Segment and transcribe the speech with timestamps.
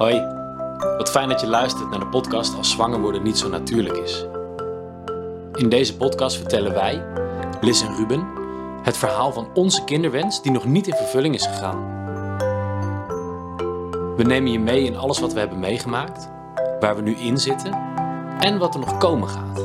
[0.00, 0.26] Hoi,
[0.96, 4.26] wat fijn dat je luistert naar de podcast Als zwanger worden niet zo natuurlijk is.
[5.54, 7.04] In deze podcast vertellen wij,
[7.60, 8.26] Liz en Ruben,
[8.82, 11.78] het verhaal van onze kinderwens die nog niet in vervulling is gegaan.
[14.16, 16.30] We nemen je mee in alles wat we hebben meegemaakt,
[16.80, 17.78] waar we nu in zitten
[18.38, 19.58] en wat er nog komen gaat.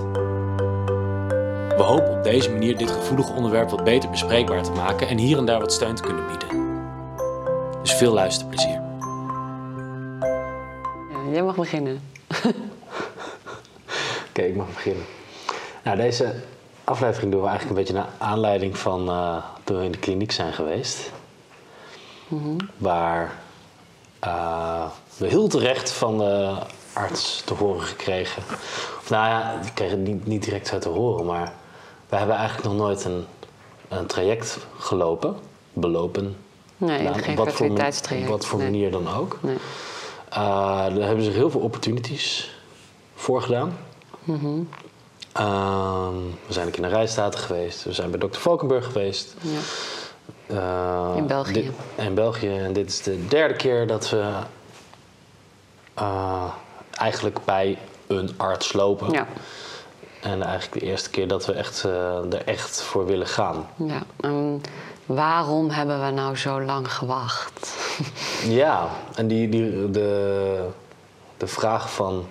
[1.77, 5.37] We hopen op deze manier dit gevoelige onderwerp wat beter bespreekbaar te maken en hier
[5.37, 6.47] en daar wat steun te kunnen bieden.
[7.81, 8.84] Dus veel luisterplezier.
[11.55, 12.01] Mag beginnen.
[14.29, 15.05] Oké, ik mag beginnen.
[15.83, 16.35] Nou, deze
[16.83, 20.31] aflevering doen we eigenlijk een beetje naar aanleiding van eh, toen we in de kliniek
[20.31, 21.11] zijn geweest.
[22.77, 23.39] Waar
[24.19, 24.85] eh,
[25.17, 26.55] we heel terecht van de
[26.93, 28.43] arts te horen gekregen.
[28.99, 31.53] Of nou ja, ik kreeg het niet, niet direct uit te horen, maar
[32.09, 33.25] we hebben eigenlijk nog nooit een,
[33.87, 35.35] een traject gelopen,
[35.73, 36.37] belopen.
[36.77, 38.71] Nee, gedaan, geen wat voor, wat voor nee.
[38.71, 39.37] manier dan ook.
[39.41, 39.57] Nee.
[40.37, 40.41] Uh,
[40.95, 42.51] daar hebben zich heel veel opportunities
[43.15, 43.77] voor gedaan.
[44.23, 44.47] Mhm.
[45.33, 46.13] Ehm,
[46.47, 47.83] we zijn ook in de Rijstaten geweest.
[47.83, 48.37] We zijn bij Dr.
[48.39, 49.33] Valkenburg geweest.
[49.41, 49.59] Ja.
[50.47, 51.53] Eh, In België.
[51.53, 52.57] dit- in België.
[52.57, 54.31] En dit is de derde keer dat we
[55.93, 56.43] eh,
[56.91, 59.11] eigenlijk bij een arts lopen.
[59.11, 59.27] Ja.
[60.21, 63.67] En eigenlijk de eerste keer dat we echt, eh, er echt voor willen gaan.
[63.75, 64.01] ja.
[65.05, 67.77] Waarom hebben we nou zo lang gewacht?
[68.47, 70.67] Ja, en die, die, de,
[71.37, 72.25] de vraag van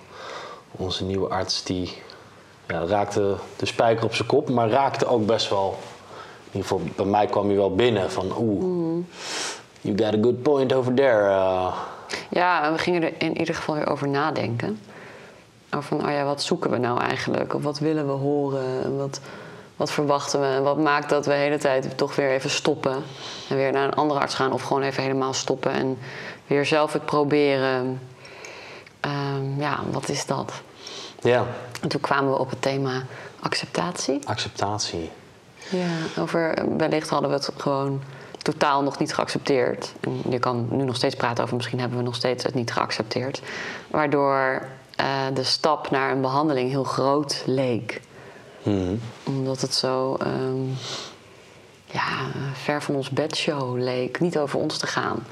[0.71, 1.93] onze nieuwe arts, die
[2.67, 5.77] ja, raakte de spijker op zijn kop, maar raakte ook best wel.
[6.51, 9.03] In ieder geval, bij mij kwam hij wel binnen van oeh,
[9.81, 11.29] you got a good point over there.
[11.29, 11.75] uh.
[12.29, 14.79] Ja, we gingen er in ieder geval weer over nadenken.
[15.75, 17.53] Over van, oh ja, wat zoeken we nou eigenlijk?
[17.53, 18.83] Of wat willen we horen?
[18.83, 19.19] En wat,
[19.75, 20.45] wat verwachten we?
[20.45, 23.03] En wat maakt dat we de hele tijd toch weer even stoppen?
[23.49, 25.97] En weer naar een andere arts gaan of gewoon even helemaal stoppen en
[26.47, 28.01] weer zelf het proberen.
[28.99, 30.53] Ehm, ja, wat is dat?
[31.21, 31.45] Ja,
[31.81, 33.03] En toen kwamen we op het thema
[33.39, 34.19] acceptatie.
[34.27, 35.11] acceptatie.
[35.69, 38.01] Ja, over wellicht hadden we het gewoon
[38.37, 39.93] totaal nog niet geaccepteerd.
[39.99, 42.71] En je kan nu nog steeds praten over misschien hebben we nog steeds het niet
[42.71, 43.41] geaccepteerd.
[43.87, 48.01] Waardoor eh, de stap naar een behandeling heel groot leek.
[48.65, 48.95] Mhm.
[49.23, 50.67] Omdat het zo ehm,
[51.85, 52.07] ja,
[52.53, 54.19] ver van ons bedshow leek.
[54.19, 55.25] Niet over ons te gaan.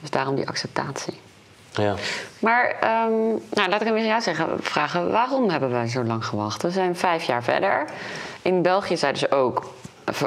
[0.00, 1.20] Dus daarom die acceptatie.
[1.72, 1.94] Ja.
[2.38, 5.10] Maar ehm, nou, laat ik hem eens jou zeggen, vragen.
[5.10, 6.62] Waarom hebben wij zo lang gewacht?
[6.62, 7.84] We zijn vijf jaar verder.
[8.42, 9.76] In België zeiden ze ook...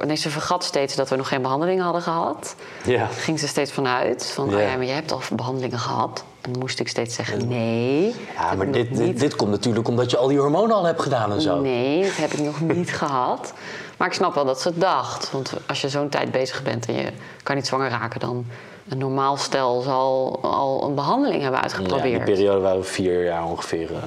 [0.06, 2.56] Nee, ze vergat steeds dat we nog geen behandeling hadden gehad.
[2.86, 3.06] Ja.
[3.06, 4.26] Ging ze steeds vanuit.
[4.26, 4.56] Van, Ja.
[4.56, 6.24] oh ja, maar jij hebt al behandelingen gehad.
[6.42, 8.16] En dan moest ik steeds zeggen, nee.
[8.36, 11.32] Ja, maar dit, dit, dit komt natuurlijk omdat je al die hormonen al hebt gedaan
[11.32, 11.60] en zo.
[11.60, 13.54] Nee, dat heb ik nog niet gehad.
[13.98, 15.32] Maar ik snap wel dat ze het dacht.
[15.32, 17.08] Want als je zo'n tijd bezig bent en je
[17.44, 18.20] kan niet zwanger raken...
[18.20, 18.46] dan
[18.90, 22.26] een normaal stel zal al een behandeling hebben Ja, uitgeprobeerd.
[22.26, 23.98] die periode waren we vier jaar ongeveer eh,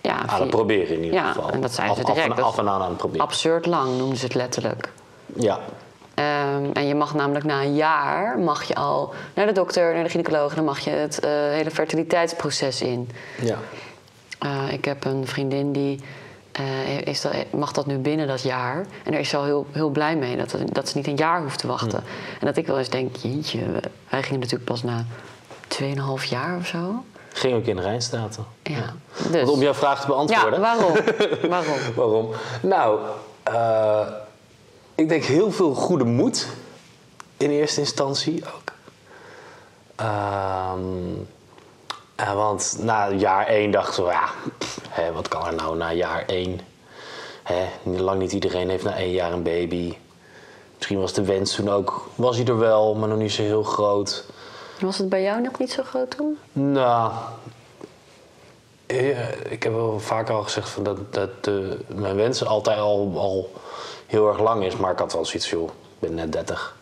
[0.00, 1.50] Ja, aan vier- het proberen in ieder Ja, geval.
[1.50, 2.30] en dat zeiden ze Af- af, direct.
[2.36, 3.26] en- Dat- af en aan aan het proberen.
[3.26, 4.92] Absurd lang noemden ze het letterlijk.
[5.36, 5.58] Ja,
[6.18, 10.02] Ehm, en je mag namelijk na een jaar mag je al naar de dokter, naar
[10.02, 10.50] de gynaecoloog...
[10.50, 13.10] en dan mag je het eh, hele fertiliteitsproces in.
[13.40, 13.58] ja.
[14.38, 16.00] Eh, ik heb een vriendin die
[16.52, 18.76] eh, is dat, mag dat nu binnen dat jaar.
[19.04, 21.42] En daar is ze al heel, heel blij mee dat, dat ze niet een jaar
[21.42, 22.04] hoeft te wachten.
[22.40, 23.60] En dat ik wel eens denk, jeetje,
[24.08, 25.04] wij gingen natuurlijk pas na
[25.68, 27.04] 2,5 jaar of zo.
[27.32, 28.44] Ging ook in de Rijnstaten.
[28.62, 28.94] Ja,
[29.30, 29.42] dus.
[29.42, 30.60] Want om jouw vraag te ja, beantwoorden.
[30.60, 30.92] waarom?
[31.54, 31.78] waarom?
[31.94, 32.30] Waarom?
[32.62, 33.00] Nou,
[33.42, 34.06] eh,
[34.98, 36.46] ik denk heel veel goede moed
[37.36, 38.72] in eerste instantie ook.
[39.96, 40.80] Ehm,
[42.14, 45.92] eh, want na jaar één dachten we, ja, pff, hè, wat kan er nou na
[45.92, 46.60] jaar één?
[47.42, 49.96] Hè, lang niet iedereen heeft na één jaar een baby.
[50.76, 53.62] Misschien was de wens toen ook, was hij er wel, maar nog niet zo heel
[53.62, 54.24] groot.
[54.80, 56.38] Was het bij jou nog niet zo groot toen?
[56.52, 57.12] Nou,
[59.48, 63.52] ik heb wel vaker al gezegd van dat, dat de, mijn wens altijd al, al
[64.06, 64.76] heel erg lang is.
[64.76, 66.76] Maar ik had wel zoiets joh, ik ben net 30.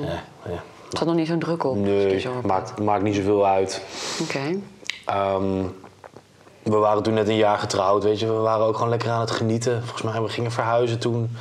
[0.00, 0.62] Ja, ja.
[0.88, 1.76] Het had nog niet zo'n druk op.
[1.76, 3.82] Nee, zo maakt, maakt niet zoveel uit.
[4.22, 4.60] Oké.
[5.04, 5.64] Ehm,
[6.62, 8.26] we waren toen net een jaar getrouwd, weet je.
[8.26, 9.82] We waren ook gewoon lekker aan het genieten.
[9.82, 11.36] Volgens mij, we gingen verhuizen toen.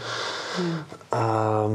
[1.09, 1.71] Ehm,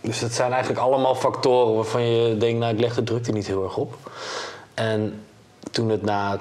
[0.00, 2.58] dus het zijn eigenlijk allemaal factoren waarvan je denkt...
[2.58, 3.94] nou, ik leg de drukte niet heel erg op.
[4.74, 5.24] En
[5.70, 6.38] toen het na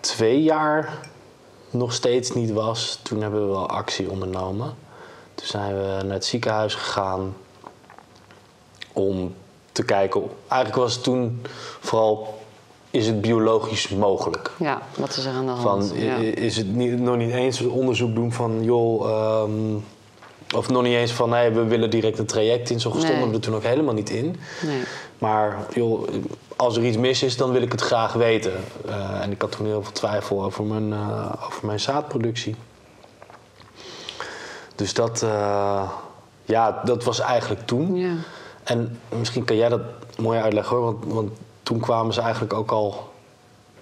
[0.00, 0.98] twee jaar
[1.70, 2.98] nog steeds niet was...
[3.02, 4.74] toen hebben we wel actie ondernomen.
[5.34, 7.34] Toen zijn we naar het ziekenhuis gegaan
[8.92, 9.34] om
[9.72, 10.22] te kijken.
[10.48, 11.42] Eigenlijk was het toen
[11.80, 12.38] vooral,
[12.90, 14.50] is het biologisch mogelijk?
[14.58, 15.88] Ja, wat is er aan de hand?
[15.88, 16.16] Van, ja.
[16.16, 19.76] Is het niet, nog niet eens onderzoek doen van, joh, ehm,
[20.56, 22.80] of nog niet eens van, nee, we willen direct een traject in.
[22.80, 23.28] Zo stonden Nee.
[23.28, 24.36] we er toen ook helemaal niet in.
[24.66, 24.82] Nee.
[25.18, 26.08] Maar joh,
[26.60, 28.52] als er iets mis is, dan wil ik het graag weten.
[28.86, 32.56] Eh, en ik had toen heel veel twijfel over mijn, eh, over mijn zaadproductie.
[34.74, 35.90] Dus dat, eh,
[36.44, 37.96] ja, dat was eigenlijk toen.
[37.96, 38.12] Ja.
[38.64, 39.80] En misschien kan jij dat
[40.18, 41.30] mooi uitleggen hoor, want, want
[41.62, 43.08] toen kwamen ze eigenlijk ook al.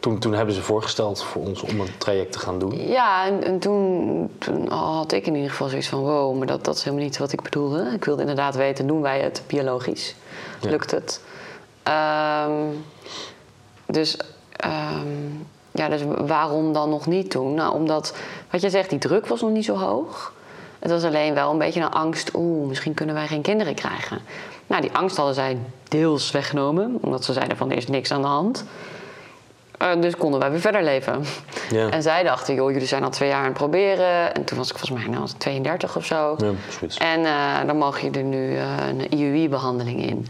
[0.01, 2.89] Toen, toen hebben ze voorgesteld voor ons om een traject te gaan doen.
[2.89, 6.01] Ja, en, en toen, toen had ik in ieder geval zoiets van...
[6.01, 7.91] wow, maar dat, dat is helemaal niet wat ik bedoelde.
[7.95, 10.15] Ik wilde inderdaad weten, doen wij het biologisch?
[10.61, 10.71] Ja.
[10.71, 11.21] Lukt het?
[11.89, 12.53] Ehm,
[13.87, 14.17] dus,
[14.57, 15.07] ehm,
[15.71, 17.55] ja, dus waarom dan nog niet doen?
[17.55, 18.17] Nou, omdat,
[18.51, 20.33] wat jij zegt, die druk was nog niet zo hoog.
[20.79, 22.31] Het was alleen wel een beetje een angst...
[22.35, 24.19] oeh, misschien kunnen wij geen kinderen krijgen.
[24.67, 25.59] Nou, die angst hadden zij
[25.89, 26.99] deels weggenomen...
[27.01, 28.65] omdat ze zeiden van, er is niks aan de hand...
[29.79, 31.25] Eh, dus konden wij weer verder leven.
[31.71, 31.91] Ja.
[31.91, 34.35] En zij dachten, joh, jullie zijn al twee jaar aan het proberen.
[34.35, 36.37] En toen was ik volgens mij nou, 32 of zo.
[36.39, 36.53] Ja.
[36.99, 40.27] En eh, dan mag je er nu eh, een IUI-behandeling in.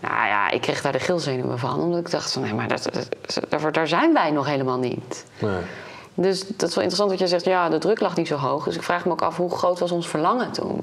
[0.00, 1.80] Nou ja, ik kreeg daar de gilzenuwen van.
[1.80, 2.88] Omdat ik dacht van, nee, maar dat,
[3.72, 5.24] daar zijn wij nog helemaal niet.
[5.38, 5.60] Nee.
[6.14, 8.64] Dus dat is wel interessant dat je zegt, ja, de druk lag niet zo hoog.
[8.64, 10.80] Dus ik vraag me ook af, hoe groot was ons verlangen toen?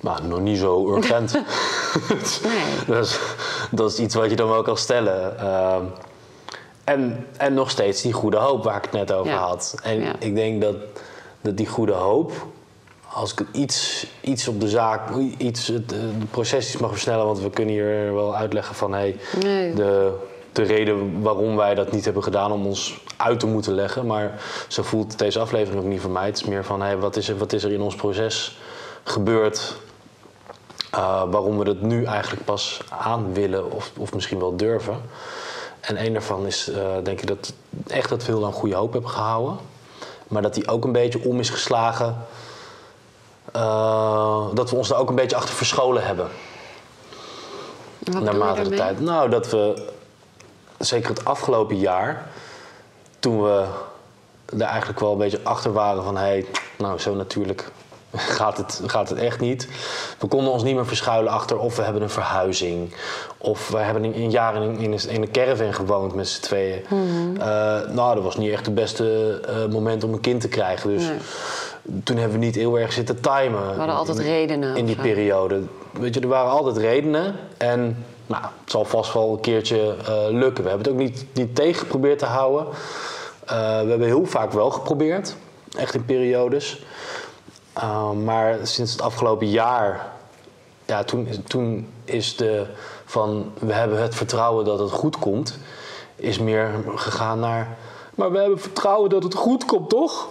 [0.00, 1.32] Maar nog niet zo urgent.
[2.42, 2.64] Nee.
[2.86, 3.18] dat, is,
[3.70, 5.38] dat is iets wat je dan wel kan stellen.
[5.38, 5.84] Ehm,
[6.84, 9.38] en, en nog steeds die goede hoop waar ik het net over Ja.
[9.38, 9.74] had.
[9.82, 10.12] En Ja.
[10.18, 10.76] ik denk dat,
[11.40, 12.32] dat die goede hoop,
[13.16, 17.24] als ik iets, iets op de zaak, iets, het, eh, de proces iets mag versnellen,
[17.24, 19.74] want we kunnen hier wel uitleggen van hey, Nee.
[19.74, 20.12] de,
[20.52, 24.06] de reden waarom wij dat niet hebben gedaan om ons uit te moeten leggen.
[24.06, 26.26] Maar zo voelt deze aflevering ook niet voor mij.
[26.26, 28.58] Het is meer van hey, wat, is er, wat is er in ons proces
[29.04, 29.76] gebeurd
[30.94, 35.00] uh, waarom we het nu eigenlijk pas aan willen of, of misschien wel durven.
[35.80, 37.52] En een daarvan is uh, denk ik dat
[37.86, 39.56] echt dat we heel lang goede hoop hebben gehouden.
[40.28, 42.16] Maar dat die ook een beetje om is geslagen.
[43.56, 46.28] Uh, dat we ons daar ook een beetje achter verscholen hebben.
[47.98, 49.00] Wat Naarmate de tijd.
[49.00, 49.88] Nou, dat we
[50.78, 52.28] zeker het afgelopen jaar,
[53.18, 53.64] toen we
[54.46, 56.46] er eigenlijk wel een beetje achter waren van hé, hey,
[56.78, 57.70] nou zo natuurlijk
[58.18, 59.68] gaat het, gaat het echt niet.
[60.18, 62.94] We konden ons niet meer verschuilen achter of we hebben een verhuizing.
[63.38, 66.42] Of we hebben een, jaar in een, in een, in een caravan gewoond met z'n
[66.42, 66.84] tweeën.
[66.88, 67.36] Mhm.
[67.36, 67.42] Uh,
[67.88, 70.90] nou, dat was niet echt het beste uh, moment om een kind te krijgen.
[70.90, 71.18] Dus Nee.
[72.04, 73.70] toen hebben we niet heel erg zitten timen.
[73.70, 75.62] We hadden altijd in, redenen In die periode.
[75.90, 77.34] Weet je, er waren altijd redenen.
[77.56, 80.64] En nou, het zal vast wel een keertje uh, lukken.
[80.64, 82.66] We hebben het ook niet, niet tegen geprobeerd te houden.
[83.46, 83.52] We
[83.88, 85.36] hebben heel vaak wel geprobeerd.
[85.76, 86.82] Echt in periodes.
[87.76, 90.06] Uh, maar sinds het afgelopen jaar,
[90.84, 92.66] ja, toen, toen is de
[93.04, 95.58] van we hebben het vertrouwen dat het goed komt,
[96.16, 97.76] is meer gegaan naar.
[98.14, 100.28] Maar we hebben vertrouwen dat het goed komt, toch?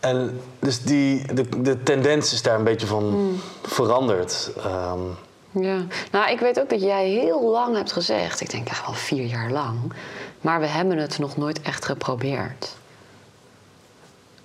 [0.00, 3.40] En dus die, de, de tendens is daar een beetje van Hmm.
[3.62, 4.50] veranderd.
[4.66, 5.16] Um,
[5.62, 8.94] Ja, nou ik weet ook dat jij heel lang hebt gezegd, ik denk echt wel
[8.94, 9.92] vier jaar lang,
[10.40, 12.76] maar we hebben het nog nooit echt geprobeerd.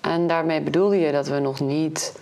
[0.02, 2.20] En daarmee bedoelde je dat we nog niet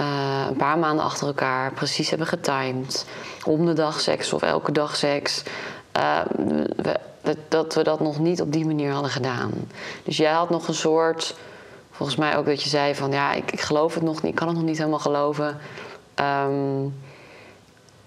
[0.00, 3.06] uh, een paar maanden achter elkaar precies hebben getimed.
[3.44, 5.42] Om de dag seks of elke dag seks.
[5.96, 6.20] Uh,
[6.76, 6.98] we,
[7.48, 9.52] dat, we dat nog niet op die manier hadden gedaan.
[10.02, 11.34] Dus jij had nog een soort.
[11.90, 14.34] Volgens mij ook dat je zei van ja, ik, ik geloof het nog niet, ik
[14.34, 15.58] kan het nog niet helemaal geloven.
[16.20, 16.94] Um,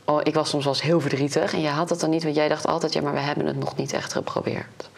[0.06, 2.36] oh, ik was soms wel eens heel verdrietig en jij had dat dan niet, want
[2.36, 4.90] jij dacht altijd, ja, maar we hebben het nog niet echt geprobeerd.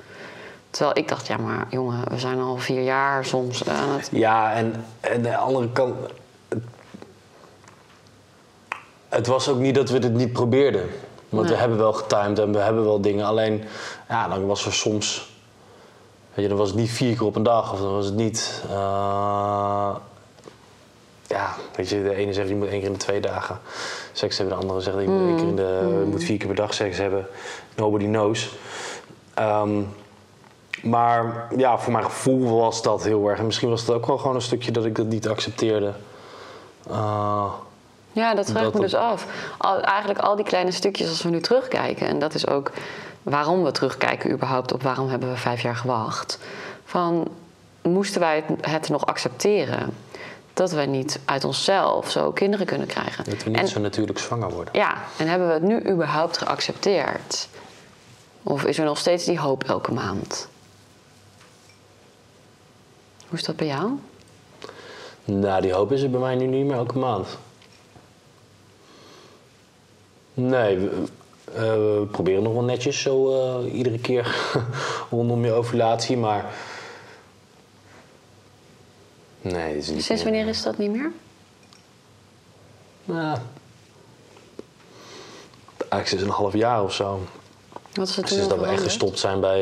[0.69, 4.09] Terwijl ik dacht, ja, maar jongen, we zijn al vier jaar soms aan het.
[4.11, 5.95] Ja, en, en de andere kant.
[9.09, 10.89] Het was ook niet dat we het niet probeerden.
[11.29, 11.53] Want Nee.
[11.53, 13.25] we hebben wel getimed en we hebben wel dingen.
[13.25, 13.63] Alleen,
[14.09, 15.38] ja, dan was er soms.
[16.33, 17.73] Weet je, dan was het niet vier keer op een dag.
[17.73, 18.63] Of dan was het niet.
[18.69, 19.95] eh,
[21.27, 23.59] ja, weet je, de ene zegt je moet één keer in de twee dagen
[24.13, 24.55] seks hebben.
[24.55, 26.73] De andere zegt je moet, één keer in de, je moet vier keer per dag
[26.73, 27.27] seks hebben.
[27.75, 28.55] Nobody knows.
[29.33, 29.81] Ehm,
[30.83, 33.39] maar ja, voor mijn gevoel was dat heel erg.
[33.39, 35.93] En misschien was het ook wel gewoon een stukje dat ik dat niet accepteerde.
[36.89, 37.45] Eh,
[38.12, 39.25] Ja, dat vraag ik me dus af.
[39.57, 42.07] Al, eigenlijk al die kleine stukjes als we nu terugkijken.
[42.07, 42.71] En dat is ook
[43.24, 46.39] waarom we terugkijken überhaupt op waarom hebben we vijf jaar gewacht.
[46.86, 47.27] Van,
[47.81, 49.89] moesten wij het, het nog accepteren?
[50.53, 53.24] Dat we niet uit onszelf zo kinderen kunnen krijgen.
[53.24, 54.74] dat we niet en, zo natuurlijk zwanger worden.
[54.74, 57.48] Ja, en hebben we het nu überhaupt geaccepteerd?
[58.43, 60.48] Of is er nog steeds die hoop elke maand?
[63.29, 63.91] Hoe is dat bij jou?
[65.25, 67.38] Nou, die hoop is er bij mij nu niet meer elke maand.
[70.33, 71.03] Nee, we,
[71.53, 73.31] eh, we proberen nog wel netjes zo
[73.63, 74.36] eh, iedere keer
[75.12, 76.45] rondom je ovulatie, maar.
[79.41, 81.12] Nee, dat is niet Sinds meer- wanneer is dat niet meer?
[83.05, 83.38] Nou,
[85.77, 87.19] eigenlijk sinds een half jaar of zo.
[87.93, 89.62] Wat is toen Sinds dat we echt gestopt zijn bij,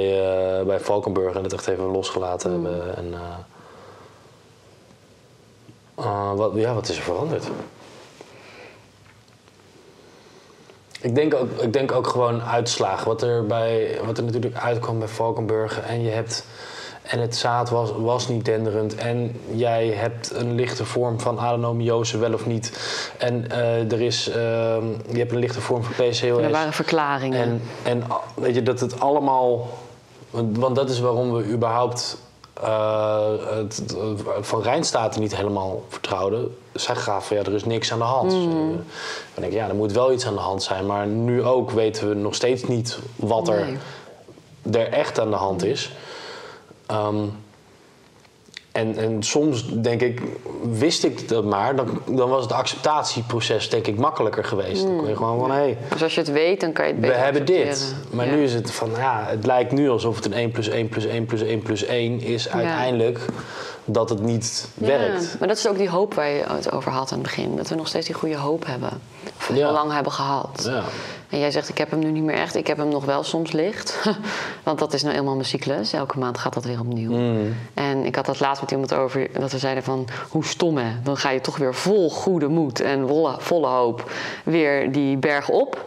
[0.60, 2.66] eh, bij Valkenburg en het echt even losgelaten Hmm.
[2.66, 2.98] hebben.
[2.98, 3.14] En,
[5.98, 7.50] eh, wat, ja, wat is er veranderd?
[11.02, 13.08] Ik denk ook, ik denk ook gewoon uitslagen.
[13.08, 15.80] Wat er, bij, wat er natuurlijk uitkwam bij Valkenburg.
[15.80, 16.46] En je hebt.
[17.02, 18.96] En het zaad was, was niet denderend.
[18.96, 22.72] En jij hebt een lichte vorm van adenomiose, wel of niet.
[23.18, 26.22] En eh, er is, ehm, je hebt een lichte vorm van PCOS.
[26.22, 27.40] Er waren verklaringen.
[27.40, 28.04] En, en
[28.36, 29.68] weet je, dat het allemaal...
[30.32, 32.18] Want dat is waarom we überhaupt
[32.62, 36.58] het, het van Rijnstaten niet helemaal vertrouwden.
[36.74, 38.32] Zij gaven, ja, er is niks aan de hand.
[38.32, 38.80] Dus, eh, dan
[39.34, 40.86] denk ik, ja, er moet wel iets aan de hand zijn.
[40.86, 43.66] Maar nu ook weten we nog steeds niet wat er,
[44.64, 44.84] Nee.
[44.86, 45.92] er echt aan de hand is.
[46.86, 47.16] Ehm,
[48.78, 50.22] en, en soms denk ik,
[50.72, 54.84] wist ik dat maar, dan, dan was het acceptatieproces denk ik makkelijker geweest.
[54.84, 56.92] Dan kon je gewoon van, hé, hey, Dus als je het weet, dan kan je
[56.92, 57.96] het we beter hebben dit.
[58.10, 58.32] Maar Ja.
[58.36, 61.06] nu is het van, ja, het lijkt nu alsof het een 1 plus 1 plus
[61.06, 63.20] 1 plus 1 plus 1 is uiteindelijk
[63.86, 65.36] dat het niet Ja, werkt.
[65.40, 67.56] Maar dat is ook die hoop waar je het over had aan het begin.
[67.56, 69.02] Dat we nog steeds die goede hoop hebben.
[69.38, 70.64] Of heel lang hebben gehad.
[70.66, 70.84] Ja.
[71.30, 72.56] En jij zegt, ik heb hem nu niet meer echt.
[72.56, 74.10] Ik heb hem nog wel soms licht.
[74.64, 75.94] Want dat is nou eenmaal mijn cyclus.
[75.94, 77.12] Elke maand gaat dat weer opnieuw.
[77.12, 77.56] Mm.
[77.74, 79.28] En ik had dat laatst met iemand over.
[79.40, 80.92] Dat we zeiden van, hoe stom hè.
[81.04, 84.12] Dan ga je toch weer vol goede moed en volle, volle hoop
[84.44, 85.86] weer die berg op.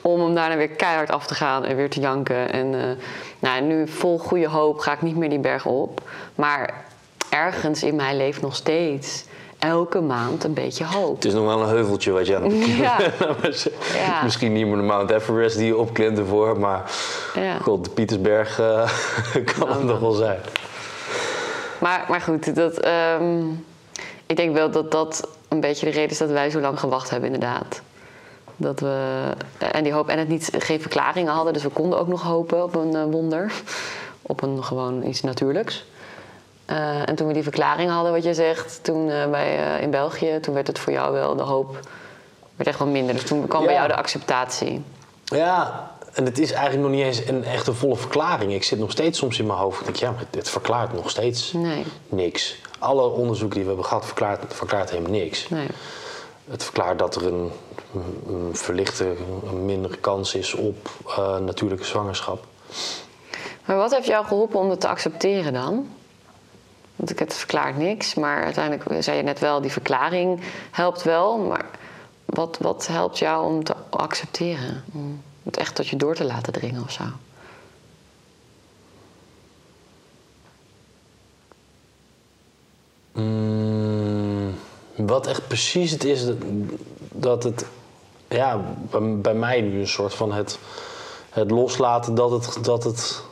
[0.00, 2.52] Om hem daarna weer keihard af te gaan en weer te janken.
[2.52, 2.90] En eh,
[3.38, 6.10] nou, nu vol goede hoop ga ik niet meer die berg op.
[6.34, 6.84] Maar
[7.28, 9.24] ergens in mij leeft nog steeds
[9.58, 11.14] elke maand een beetje hoop.
[11.14, 12.98] Het is nog wel een heuveltje wat je aan het Ja.
[14.06, 14.22] Ja.
[14.22, 16.90] Misschien niet meer de Mount Everest die je opklimt ervoor, maar
[17.34, 17.58] Ja.
[17.58, 18.90] god, de Pietersberg eh,
[19.58, 20.38] kan het nog wel zijn.
[21.80, 23.42] Maar, maar goed, dat, ehm,
[24.26, 27.10] ik denk wel dat dat een beetje de reden is dat wij zo lang gewacht
[27.10, 27.80] hebben, inderdaad.
[28.56, 29.22] Dat we,
[29.58, 32.62] en die hoop en het niet, geen verklaringen hadden, dus we konden ook nog hopen
[32.62, 33.52] op een eh, wonder.
[34.22, 35.84] Op een gewoon iets natuurlijks.
[36.66, 39.90] Eh, en toen we die verklaring hadden, wat je zegt, toen eh, bij, eh, in
[39.90, 41.78] België, toen werd het voor jou wel de hoop,
[42.56, 43.14] werd echt wel minder.
[43.14, 44.82] Dus toen kwam bij jou de acceptatie.
[45.24, 48.52] Ja, en het is eigenlijk nog niet eens een echte volle verklaring.
[48.52, 49.78] Ik zit nog steeds soms in mijn hoofd.
[49.80, 52.60] Ik denk, ja, maar dit verklaart nog steeds Nee, niks.
[52.78, 55.48] Alle onderzoeken die we hebben gehad verklaart, verklaart helemaal niks.
[55.48, 55.66] nee.
[56.50, 57.50] Het verklaart dat er een,
[58.26, 59.14] een verlichte,
[59.46, 60.90] een mindere kans is op
[61.40, 62.44] natuurlijke zwangerschap.
[63.64, 65.88] Maar wat heeft jou geholpen om het te accepteren dan?
[66.96, 71.38] Want ik het verklaart niks, maar uiteindelijk zei je net wel, die verklaring helpt wel.
[71.38, 71.64] Maar
[72.24, 74.84] wat, wat helpt jou om te accepteren?
[74.92, 77.04] Om het echt tot je door te laten dringen of zo?
[83.12, 84.54] Mm,
[84.96, 86.36] wat echt precies het is, dat,
[87.12, 87.66] dat het
[88.28, 88.60] ja,
[88.90, 90.58] bij, bij mij nu een soort van het,
[91.30, 93.22] het loslaten dat het, dat het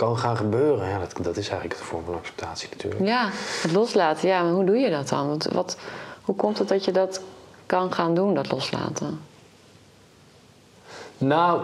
[0.00, 0.88] kan gaan gebeuren.
[0.88, 3.04] Ja, dat, dat is eigenlijk de vorm van acceptatie natuurlijk.
[3.04, 3.28] Ja,
[3.62, 4.28] het loslaten.
[4.28, 5.28] Ja, maar hoe doe je dat dan?
[5.28, 5.76] Want wat,
[6.22, 7.20] hoe komt het dat je dat
[7.66, 9.20] kan gaan doen, dat loslaten?
[11.18, 11.62] Nou,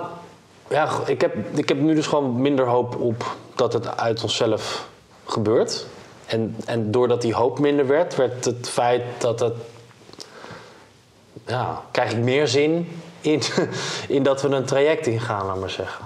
[0.68, 4.88] ja, ik heb, ik heb nu dus gewoon minder hoop op dat het uit onszelf
[5.24, 5.86] gebeurt.
[6.26, 9.54] En, en doordat die hoop minder werd, werd het feit dat het.
[11.46, 13.42] Ja, krijg ik meer zin in,
[14.16, 16.04] in dat we een traject ingaan, laat maar zeggen.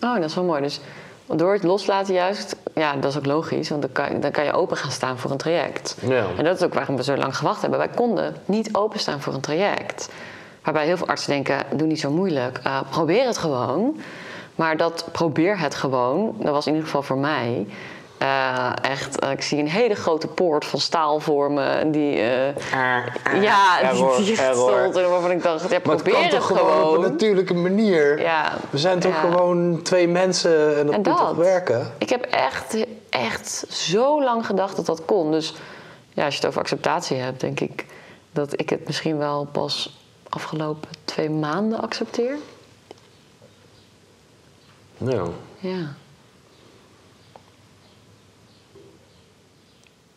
[0.00, 0.62] Oh, dat is wel mooi.
[0.62, 0.80] Dus
[1.26, 4.52] door het loslaten juist, ja, dat is ook logisch, want dan kan, dan kan je
[4.52, 5.96] open gaan staan voor een traject.
[6.06, 6.24] Ja.
[6.36, 7.78] En dat is ook waarom we zo lang gewacht hebben.
[7.78, 10.08] Wij konden niet openstaan voor een traject.
[10.62, 14.00] Waarbij heel veel artsen denken, doe niet zo moeilijk, eh, probeer het gewoon.
[14.54, 17.66] Maar dat probeer het gewoon, dat was in ieder geval voor mij...
[18.18, 21.90] eh, echt, eh, ik zie een hele grote poort van staal voor me.
[21.90, 26.12] Die, eh, ja, error, die, die stond en waarvan ik dacht, ja, Maar het probeer
[26.12, 28.20] kan het toch gewoon op een natuurlijke manier?
[28.20, 29.20] Ja, We zijn toch ja.
[29.20, 31.36] gewoon twee mensen en dat En moet toch dat.
[31.36, 31.92] werken?
[31.98, 32.76] Ik heb echt,
[33.10, 35.30] echt zo lang gedacht dat dat kon.
[35.30, 35.54] Dus
[36.12, 37.86] ja, als je het over acceptatie hebt, denk ik
[38.32, 42.36] dat ik het misschien wel pas afgelopen twee maanden accepteer.
[44.96, 45.22] Ja.
[45.58, 45.94] Ja.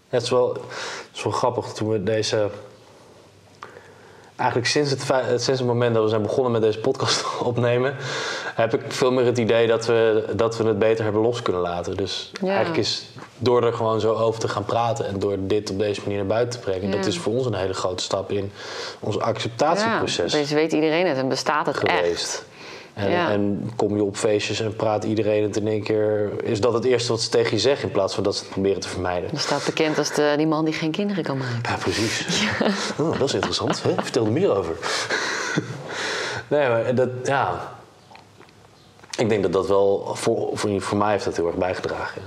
[0.09, 0.61] Het is wel, het
[1.15, 2.49] is wel grappig toen we deze.
[4.35, 5.01] Eigenlijk sinds het,
[5.41, 7.95] sinds het moment dat we zijn begonnen met deze podcast opnemen,
[8.55, 11.61] heb ik veel meer het idee dat we, dat we het beter hebben los kunnen
[11.61, 11.97] laten.
[11.97, 12.47] Dus Ja.
[12.47, 13.05] eigenlijk is
[13.37, 16.25] door er gewoon zo over te gaan praten en door dit op deze manier naar
[16.27, 16.95] buiten te brengen, Ja.
[16.95, 18.51] dat is voor ons een hele grote stap in
[18.99, 22.03] ons ja, acceptatieproces dus weet iedereen het en bestaat het geweest.
[22.05, 22.45] echt.
[22.97, 23.31] En, Ja.
[23.31, 26.31] en kom je op feestjes en praat iedereen het in één keer.
[26.43, 28.49] Is dat het eerste wat ze tegen je zeggen in plaats van dat ze het
[28.51, 29.29] proberen te vermijden?
[29.31, 31.59] Je staat bekend als de, die man die geen kinderen kan maken.
[31.63, 32.47] Ja, precies.
[32.99, 33.83] Oh, dat is interessant.
[33.83, 33.93] Hè?
[33.97, 34.75] Vertel er meer over.
[36.47, 37.75] nee, maar dat, ja.
[39.17, 42.21] Ik denk dat dat wel, voor, voor, voor mij heeft dat heel erg bijgedragen.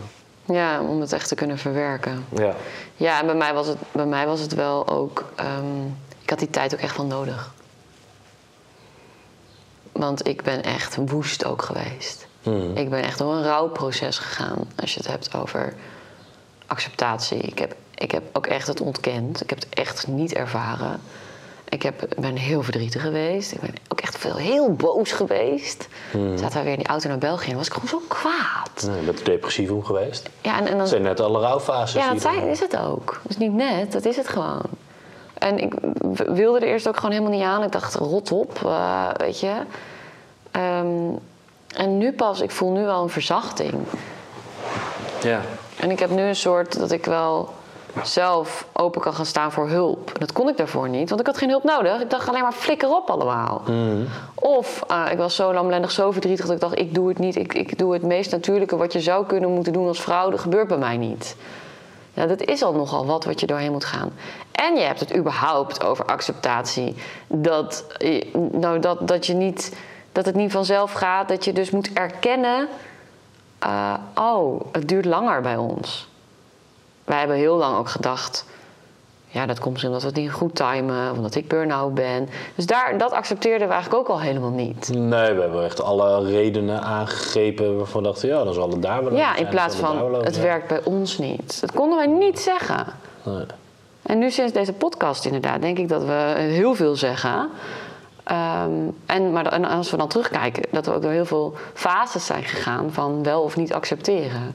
[0.47, 0.55] Ja.
[0.55, 2.25] Ja, om het echt te kunnen verwerken.
[2.37, 2.55] ja.
[2.97, 5.25] Ja, en bij mij was het, bij mij was het wel ook.
[5.35, 5.85] ehm,
[6.23, 7.53] ik had die tijd ook echt wel nodig.
[9.93, 12.27] Want ik ben echt woest ook geweest.
[12.43, 12.77] Hmm.
[12.77, 14.59] Ik ben echt door een rouwproces gegaan.
[14.77, 15.75] Als je het hebt over
[16.67, 17.39] acceptatie.
[17.39, 19.43] Ik heb, ik heb ook echt het ontkend.
[19.43, 21.01] Ik heb het echt niet ervaren.
[21.69, 23.53] Ik heb, ben heel verdrietig geweest.
[23.53, 25.89] Ik ben ook echt veel heel boos geweest.
[26.35, 28.87] Zaten we weer in die auto naar België en was ik gewoon zo kwaad.
[28.87, 30.29] Nee, je bent er depressief om geweest.
[30.41, 32.03] Ja, en, en dan, Dat zijn net alle rouwfases.
[32.03, 33.21] ja, dat zijn, is het ook.
[33.23, 34.67] Dat is niet net, dat is het gewoon.
[35.39, 35.75] En ik
[36.15, 37.63] wilde er eerst ook gewoon helemaal niet aan.
[37.63, 39.53] Ik dacht, rot op, eh, weet je.
[40.51, 41.17] Ehm,
[41.77, 43.75] en nu pas, ik voel nu wel een verzachting.
[45.23, 45.41] Ja.
[45.77, 47.49] En ik heb nu een soort dat ik wel
[48.03, 50.19] zelf open kan gaan staan voor hulp.
[50.19, 52.01] Dat kon ik daarvoor niet, want ik had geen hulp nodig.
[52.01, 53.63] Ik dacht alleen maar flikker op allemaal.
[54.35, 56.79] Of eh, ik was zo lamlendig, zo verdrietig dat ik dacht...
[56.79, 59.73] ik doe het niet, ik, ik doe het meest natuurlijke wat je zou kunnen moeten
[59.73, 60.31] doen als vrouw.
[60.31, 61.37] Dat gebeurt bij mij niet.
[62.21, 64.13] Ja, dat is al nogal wat wat je doorheen moet gaan.
[64.53, 66.95] En je hebt het überhaupt over acceptatie.
[67.27, 69.77] Dat, eh, nou, dat, dat, je niet,
[70.13, 71.29] dat het niet vanzelf gaat.
[71.29, 72.69] Dat je dus moet erkennen...
[73.59, 76.09] eh, oh, het duurt langer bij ons.
[77.05, 78.45] Wij hebben heel lang ook gedacht...
[79.33, 81.13] ja, dat komt omdat we het niet goed timen...
[81.13, 82.29] omdat ik burn-out ben.
[82.55, 84.89] Dus daar, dat accepteerden we eigenlijk ook al helemaal niet.
[84.95, 89.05] Nee, we hebben echt alle redenen aangegrepen waarvan we dachten, ja, dan zal het daar
[89.05, 90.47] wel Ja, in plaats van het zijn.
[90.47, 91.61] werkt bij ons niet.
[91.61, 92.87] Dat konden wij niet zeggen.
[93.23, 93.45] Nee.
[94.03, 97.49] En nu sinds deze podcast inderdaad, denk ik dat we heel veel zeggen.
[98.25, 98.71] Ehm,
[99.07, 102.45] en, maar, en als we dan terugkijken, dat we ook door heel veel fases zijn
[102.45, 104.55] gegaan van wel of niet accepteren.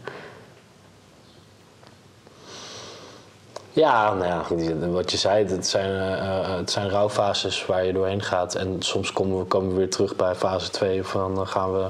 [3.76, 4.44] Ja, nou ja,
[4.88, 8.56] wat je zei, het zijn, eh, het zijn rouwfases waar je doorheen gaat.
[8.56, 11.04] En soms komen we, komen we weer terug bij fase 2.
[11.04, 11.88] Van dan gaan we,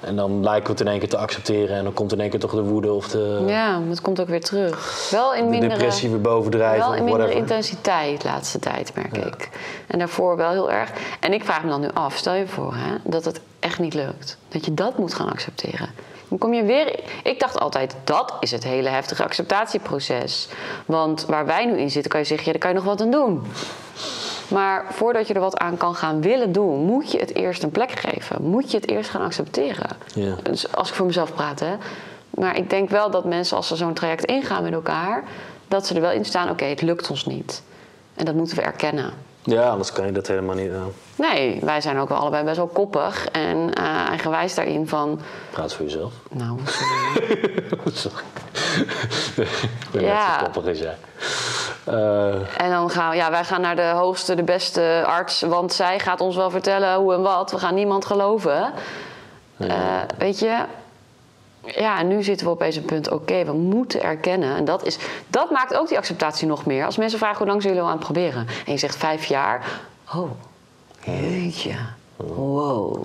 [0.00, 1.76] en dan lijken we het in één keer te accepteren.
[1.76, 4.28] En dan komt in één keer toch de woede of de, Ja, het komt ook
[4.28, 5.08] weer terug.
[5.10, 6.88] Wel in de mindere, depressie weer bovendrijven.
[6.88, 7.36] wel in whatever.
[7.36, 9.48] intensiteit de laatste tijd, merk ik.
[9.86, 10.90] En daarvoor wel heel erg.
[11.20, 13.94] En ik vraag me dan nu af, stel je voor hè, dat het echt niet
[13.94, 14.36] lukt.
[14.48, 15.88] Dat je dat moet gaan accepteren.
[16.32, 17.00] Dan kom je weer.
[17.22, 20.48] Ik dacht altijd, dat is het hele heftige acceptatieproces.
[20.86, 23.00] Want waar wij nu in zitten, kan je zeggen, ja, daar kan je nog wat
[23.00, 23.42] aan doen.
[24.48, 27.70] Maar voordat je er wat aan kan gaan willen doen, moet je het eerst een
[27.70, 28.42] plek geven.
[28.42, 29.96] Moet je het eerst gaan accepteren.
[30.14, 30.34] Ja.
[30.42, 31.76] Dus als ik voor mezelf praat, hè.
[32.30, 35.24] Maar ik denk wel dat mensen, als ze zo'n traject ingaan met elkaar,
[35.68, 37.62] dat ze er wel in staan: oké, het lukt ons niet.
[38.14, 39.12] En dat moeten we erkennen.
[39.44, 40.70] Ja, anders kan je dat helemaal niet.
[40.72, 40.80] eh,
[41.16, 45.20] Nee, wij zijn ook wel allebei best wel koppig en eh, eigenwijs daarin van.
[45.50, 46.12] praat voor jezelf.
[46.30, 47.92] Nou, sorry.
[47.92, 48.24] Sorry.
[49.36, 50.30] ik ben Ja.
[50.40, 50.96] net koppig als jij.
[51.84, 55.72] Eh, En dan gaan we, ja, wij gaan naar de hoogste, de beste arts, want
[55.72, 57.50] zij gaat ons wel vertellen hoe en wat.
[57.50, 58.72] We gaan niemand geloven.
[60.18, 60.58] Weet je,
[61.64, 64.56] ja, en nu zitten we opeens op een punt, oké, we moeten erkennen.
[64.56, 66.84] En dat, is, dat maakt ook die acceptatie nog meer.
[66.84, 68.46] Als mensen vragen hoe lang zijn jullie al aan het proberen?
[68.66, 69.66] En je zegt vijf jaar.
[70.14, 70.30] Oh,
[71.04, 71.74] jeetje.
[72.16, 73.02] Wow.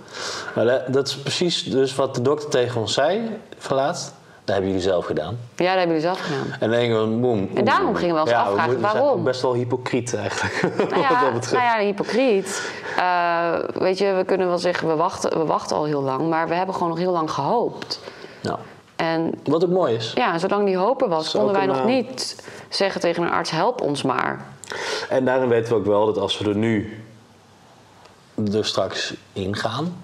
[0.55, 4.13] maar dat- is precies dus wat de dokter tegen ons zei van laatst.
[4.43, 5.37] Dat hebben jullie zelf gedaan.
[5.55, 6.51] Ja, dat hebben jullie zelf gedaan.
[6.51, 7.49] En dan denk ik, boem.
[7.53, 9.23] En daarom gingen we ons ja, afvragen, we zijn waarom?
[9.23, 10.61] best wel hypocriet eigenlijk.
[10.89, 12.71] Nou ja, nou ja, hypocriet.
[12.97, 16.29] Eh, weet je, we kunnen wel zeggen, we wachten, we wachten al heel lang.
[16.29, 17.99] Maar we hebben gewoon nog heel lang gehoopt.
[18.95, 20.11] En wat ook mooi is.
[20.15, 23.81] ja, zolang die hopen was, konden wij nog eh, niet zeggen tegen een arts, help
[23.81, 24.45] ons maar.
[25.09, 27.03] En daarin weten we ook wel dat als we er nu
[28.53, 30.03] er straks ingaan,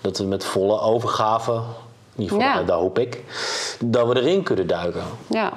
[0.00, 1.52] dat we met volle overgave,
[2.14, 2.62] in ieder geval Ja.
[2.62, 3.24] daar hoop ik,
[3.80, 5.02] dat we erin kunnen duiken.
[5.26, 5.52] Ja,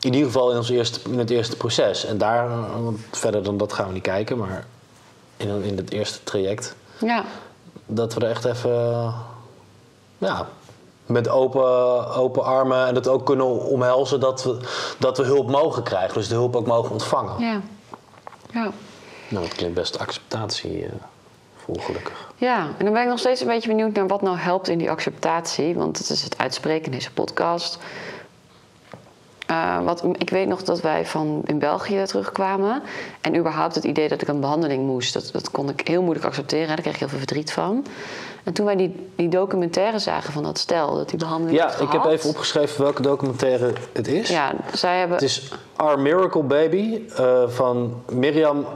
[0.00, 2.04] In ieder geval in, ons eerste, in het eerste proces.
[2.04, 2.50] En daar,
[3.10, 4.64] verder dan dat gaan we niet kijken, maar
[5.36, 7.24] in, in het eerste traject, ja.
[7.86, 9.14] dat we er echt even,
[10.18, 10.48] ja,
[11.10, 14.58] met open, open armen en het ook kunnen omhelzen dat we,
[14.98, 16.14] dat we hulp mogen krijgen.
[16.14, 17.40] Dus de hulp ook mogen ontvangen.
[17.40, 17.60] Ja.
[18.52, 18.70] Ja.
[19.28, 20.92] Nou, dat klinkt best acceptatie eh
[21.64, 22.32] vol gelukkig.
[22.36, 24.78] Ja, en dan ben ik nog steeds een beetje benieuwd naar wat nou helpt in
[24.78, 25.74] die acceptatie.
[25.74, 27.78] Want het is het uitspreken in deze podcast.
[29.50, 32.82] Eh, wat, ik weet nog dat wij van in België terugkwamen.
[33.20, 36.26] En überhaupt het idee dat ik een behandeling moest, dat, dat kon ik heel moeilijk
[36.26, 36.66] accepteren.
[36.66, 37.86] Daar kreeg ik heel veel verdriet van.
[38.44, 41.90] En toen wij die, die documentaire zagen van dat stel, dat die behandeling Ja, ik
[41.90, 44.28] heb even opgeschreven welke documentaire het is.
[44.28, 45.16] Ja, zij hebben.
[45.16, 48.66] Het is Our Miracle Baby eh, van Miriam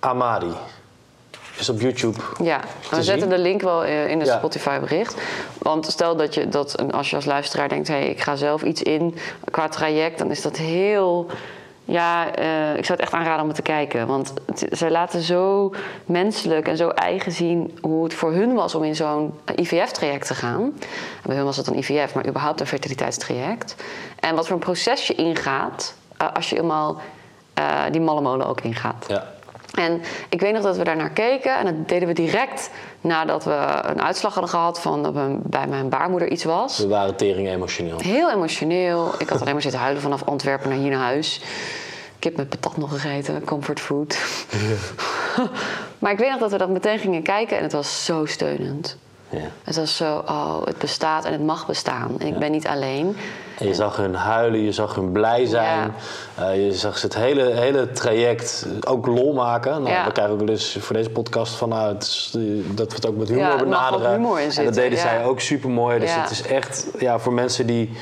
[0.00, 0.54] Amadi.
[1.58, 2.18] Is op YouTube.
[2.42, 3.36] Ja, we te zetten zien.
[3.36, 4.36] de link wel eh, in het Ja.
[4.38, 5.16] Spotify-bericht.
[5.58, 8.62] Want stel dat je dat, als je als luisteraar denkt: hé, hey, ik ga zelf
[8.62, 9.14] iets in
[9.50, 11.26] qua traject, dan is dat heel
[11.86, 14.06] Ja, eh, ik zou het echt aanraden om het te kijken.
[14.06, 15.72] Want het, zij laten zo
[16.06, 20.34] menselijk en zo eigen zien hoe het voor hun was om in zo'n IVF-traject te
[20.34, 20.72] gaan.
[21.22, 23.74] Bij hun was het een IVF, maar überhaupt een fertiliteitstraject.
[24.20, 27.00] En wat voor een proces je ingaat eh, als je eenmaal
[27.54, 29.04] eh, die malle molen ook ingaat.
[29.08, 29.32] Ja.
[29.74, 31.58] En ik weet nog dat we daar naar keken.
[31.58, 35.14] En dat deden we direct nadat we een uitslag hadden gehad van dat
[35.50, 36.78] bij mijn baarmoeder iets was.
[36.78, 37.98] We waren tering emotioneel.
[37.98, 39.14] Heel emotioneel.
[39.18, 41.40] Ik had alleen maar zitten huilen vanaf Antwerpen naar hier naar huis.
[42.16, 44.18] Ik heb met patat nog gegeten, comfortfood.
[45.98, 48.96] maar ik weet nog dat we dat meteen gingen kijken en het was zo steunend.
[49.34, 49.48] Ja.
[49.64, 52.14] Het was zo, oh, het bestaat en het mag bestaan.
[52.18, 53.16] En ik ben niet alleen.
[53.58, 55.94] En je zag hun huilen, je zag hun blij zijn.
[56.34, 59.82] Eh, je zag ze het hele, hele traject ook lol maken.
[59.82, 60.04] Nou.
[60.04, 61.96] We krijgen ook dus voor deze podcast van nou, eh,
[62.74, 64.10] dat we het ook met humor er benaderen.
[64.10, 65.98] humor in en dat deden zij ook super mooi.
[65.98, 67.92] Dus het is echt ja, voor mensen die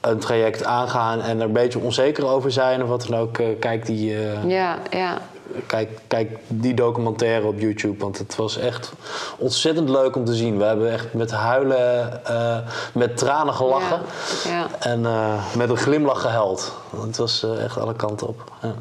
[0.00, 3.46] een traject aangaan en er een beetje onzeker over zijn of wat dan ook, eh,
[3.58, 4.16] kijk die.
[4.46, 5.18] Ja, ja.
[5.66, 8.92] Kijk, kijk die documentaire op YouTube, want het was echt
[9.38, 10.58] ontzettend leuk om te zien.
[10.58, 12.58] We hebben echt met huilen, eh,
[12.94, 14.00] met tranen gelachen
[14.44, 14.66] Ja, ja.
[14.78, 16.72] en eh, met een glimlach gehuild.
[17.06, 18.52] Het was eh, echt alle kanten op.
[18.62, 18.74] Ja.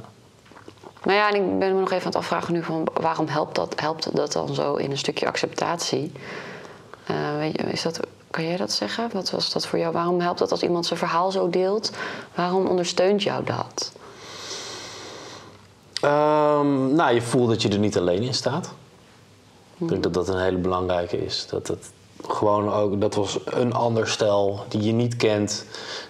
[1.04, 3.56] Nou ja, en ik ben me nog even aan het afvragen nu van waarom helpt
[3.56, 6.12] dat, helpt dat dan zo in een stukje acceptatie?
[7.38, 9.10] Weet je, is dat, kan jij dat zeggen?
[9.14, 9.94] Wat was dat voor jou?
[9.94, 11.92] Waarom helpt dat als iemand zijn verhaal zo deelt?
[12.36, 13.92] Waarom ondersteunt jou dat?
[16.02, 18.74] Ehm, nou, je voelt dat je er niet alleen in staat.
[19.78, 21.48] Ik denk dat dat een hele belangrijke is.
[21.50, 21.92] Dat het
[22.28, 25.66] gewoon ook, dat was een ander stel die je niet kent,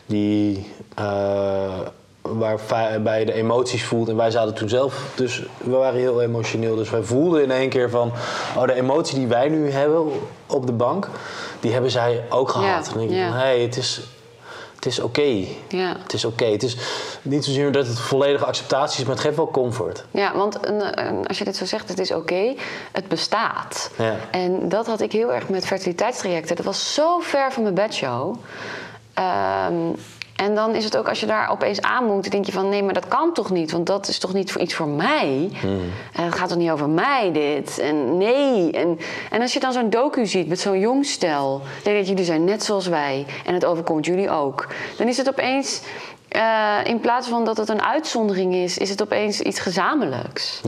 [0.06, 1.80] die eh,
[2.22, 4.10] waarbij je de emoties voelt.
[4.10, 6.76] En wij zaten toen zelf, dus we waren heel emotioneel.
[6.76, 8.12] Dus wij voelden in één keer van,
[8.58, 10.12] oh, de emotie die wij nu hebben
[10.46, 11.10] op de bank,
[11.60, 12.86] die hebben zij ook gehad.
[12.86, 13.28] Ja, en dan denk ja.
[13.28, 14.02] van, hé, hey, het is,
[14.84, 15.46] het is oké.
[15.68, 15.96] Ja.
[16.04, 16.46] Het is oké.
[16.46, 16.78] Het is
[17.22, 20.06] niet zozeer dat het volledige acceptatie is, maar het geeft wel comfort.
[20.12, 22.54] Ja, want een- een- als je dit zo zegt, het is oké,
[22.92, 23.92] het bestaat.
[23.98, 24.16] Ja.
[24.32, 26.56] En dat had ik heel erg met fertiliteitstrajecten.
[26.56, 28.36] Dat was zo ver van mijn bedshow.
[29.14, 29.74] Ehm,
[30.42, 32.70] en dan is het ook als je daar opeens aan moet, dan denk je van
[32.70, 33.72] nee, maar dat kan toch niet?
[33.72, 35.50] Want dat is toch niet voor iets voor mij?
[36.14, 37.80] En het gaat toch niet over mij, dit?
[37.80, 38.72] En nee.
[38.72, 39.00] En,
[39.30, 42.44] en als je dan zo'n docu ziet met zo'n jong stel, denk je, jullie zijn
[42.44, 44.68] net zoals wij en het overkomt jullie ook.
[44.98, 45.82] Dan is het opeens,
[46.28, 50.62] eh, in plaats van dat het een uitzondering is, is het opeens iets gezamenlijks.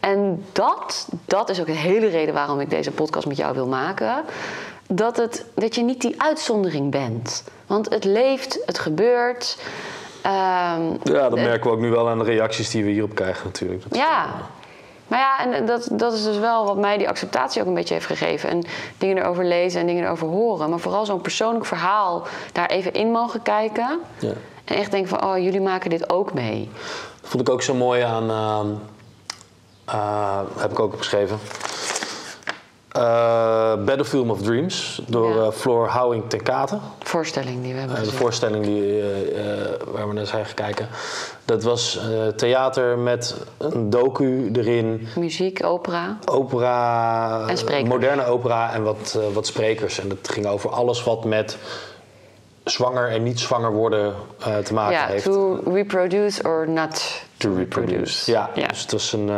[0.00, 3.66] En dat, dat is ook de hele reden waarom ik deze podcast met jou wil
[3.66, 4.24] maken.
[4.90, 7.44] Dat, het, dat je niet die uitzondering bent.
[7.66, 9.58] Want het leeft, het gebeurt.
[10.22, 13.14] Ehm, Ja, dat de- merken we ook nu wel aan de reacties die we hierop
[13.14, 13.82] krijgen natuurlijk.
[13.82, 14.26] Dat- ja.
[15.06, 17.94] Maar ja, en dat, dat is dus wel wat mij die acceptatie ook een beetje
[17.94, 18.48] heeft gegeven.
[18.50, 18.64] En
[18.98, 20.70] dingen erover lezen en dingen erover horen.
[20.70, 23.98] Maar vooral zo'n persoonlijk verhaal daar even in mogen kijken.
[24.18, 24.32] Ja.
[24.64, 26.68] En echt denken van, oh, jullie maken dit ook mee.
[27.20, 28.30] Dat vond ik ook zo mooi aan.
[28.30, 28.66] ehm,
[29.84, 31.38] eh, heb ik ook opgeschreven.
[32.98, 35.42] Eh Battlefield of Dreams door Ja.
[35.42, 36.80] eh, Floor Houwing ten Katen.
[37.02, 39.02] Voorstelling die we hebben Eh, de voorstelling die,
[39.92, 40.88] waar we naar zijn gekeken.
[41.44, 42.00] Dat was
[42.36, 45.08] theater met een docu erin.
[45.16, 46.18] Muziek, opera.
[46.24, 47.88] Opera, En sprekers.
[47.88, 49.98] moderne opera en wat, wat sprekers.
[50.00, 51.56] En dat ging over alles wat met
[52.64, 54.14] zwanger en niet zwanger worden
[54.64, 55.24] te maken Ja, heeft.
[55.24, 58.30] to reproduce or not to reproduce.
[58.30, 59.30] Ja, dus het was een,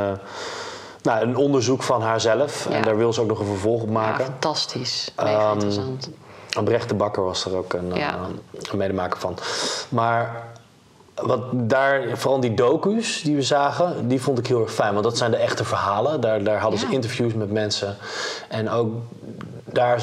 [1.02, 2.66] nou, een onderzoek van haarzelf.
[2.66, 2.82] En Ja.
[2.82, 4.24] daar wil ze ook nog een vervolg op Ja, maken.
[4.24, 5.12] fantastisch.
[5.16, 6.10] Mega Ehm, interessant.
[6.64, 8.14] Brecht de Bakker was er ook een, Ja.
[8.14, 9.36] eh, een medemaker van.
[9.88, 10.42] Maar
[11.14, 14.92] wat daar, vooral die docu's die we zagen, die vond ik heel erg fijn.
[14.92, 16.20] Want dat zijn de echte verhalen.
[16.20, 16.86] Daar, daar hadden Ja.
[16.86, 17.96] ze interviews met mensen.
[18.48, 18.92] En ook
[19.64, 20.02] daar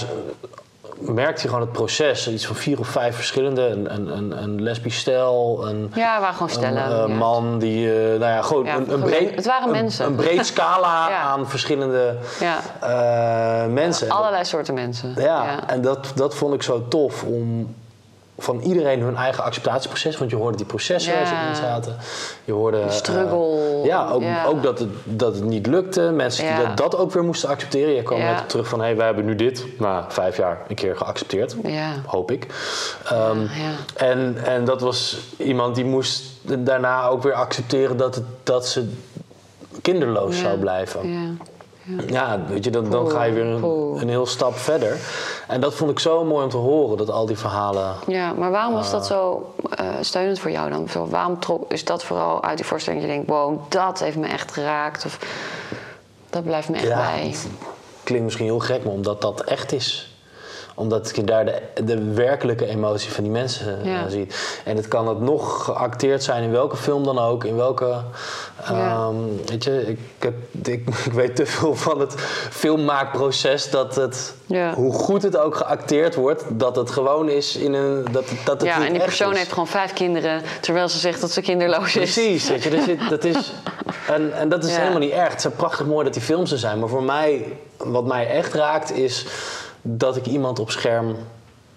[1.00, 2.28] merkte je gewoon het proces.
[2.28, 3.62] Iets van vier of vijf verschillende.
[3.68, 6.92] Een, een, een, een lesbisch stel, een, Ja, waren gewoon stellen.
[7.04, 9.36] een eh, man die, eh, nou ja, gewoon Ja, een, breed...
[9.36, 10.06] het waren mensen.
[10.06, 11.20] Een breed scala Ja.
[11.22, 12.60] aan verschillende Ja.
[12.80, 14.10] eh, mensen.
[14.10, 15.14] Allerlei soorten mensen.
[15.18, 17.76] Ja, en dat, dat vond ik zo tof om
[18.40, 20.18] van iedereen hun eigen acceptatieproces.
[20.18, 21.50] Want je hoorde die processen waar ze Ja.
[21.50, 21.96] in zaten.
[22.46, 22.84] Je hoorde.
[22.86, 23.60] De struggle.
[23.82, 24.46] eh, ja, ook, Ja.
[24.46, 26.02] ook dat, het, dat het niet lukte.
[26.02, 26.56] Mensen Ja.
[26.58, 27.94] die dat, dat ook weer moesten accepteren.
[27.94, 28.34] Je kwam Ja.
[28.34, 31.56] net terug van: hé, hey, wij hebben nu dit na vijf jaar een keer geaccepteerd.
[31.64, 31.92] Ja.
[32.06, 32.48] Hoop ik.
[33.10, 33.48] Ehm, Ja.
[33.96, 38.90] En, en dat was iemand die moest daarna ook weer accepteren dat, het, dat ze
[39.82, 40.42] kinderloos Ja.
[40.42, 41.40] zou blijven.
[42.08, 42.40] Ja.
[42.48, 43.64] Weet je, dan, dan ga je weer een,
[44.02, 44.98] een heel stap verder.
[45.48, 47.96] En dat vond ik zo mooi om te horen, dat al die verhalen...
[48.08, 50.88] ja, maar waarom was dat zo eh, steunend voor jou dan?
[51.10, 53.32] Waarom trok, is dat vooral uit die voorstelling dat je denkt...
[53.32, 55.06] wow, dat heeft me echt geraakt?
[55.06, 55.20] Of
[56.30, 57.36] dat blijft me echt Ja, bij?
[58.04, 60.07] klinkt misschien heel gek, maar omdat dat echt is.
[60.80, 64.10] Omdat je daar de, de werkelijke emotie van die mensen eh, Ja.
[64.10, 64.62] ziet.
[64.66, 67.86] En het kan het nog geacteerd zijn in welke film dan ook, in welke.
[67.86, 68.04] Ja.
[68.70, 70.34] ehm, Weet je, ik, heb,
[70.68, 72.14] ik, ik weet te veel van het
[72.50, 74.74] filmmaakproces dat het, Ja.
[74.74, 78.06] hoe goed het ook geacteerd wordt, dat het gewoon is in een.
[78.12, 79.38] Dat, dat het Ja, en die persoon is.
[79.38, 82.14] heeft gewoon vijf kinderen, terwijl ze zegt dat ze kinderloos is.
[82.14, 83.54] Precies, weet je, zit, dat is,
[84.16, 85.32] en, en dat is helemaal niet erg.
[85.34, 86.80] Het is prachtig mooi dat die films er zijn.
[86.80, 89.26] Maar voor mij, wat mij echt raakt, is
[89.82, 91.16] dat ik iemand op scherm,